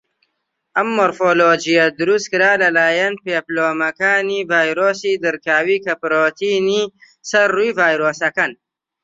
ئەم 0.75 0.89
مۆرفۆلۆجیە 0.97 1.85
دروستکرا 1.99 2.51
لەلایەن 2.61 3.13
پێپلۆمەکانی 3.23 4.47
ڤایرۆسی 4.49 5.19
دڕکاوی، 5.23 5.81
کە 5.85 5.93
پڕۆتینی 6.01 6.83
سەر 7.29 7.47
ڕووی 7.55 7.75
ڤایرۆسەکەن. 7.79 8.51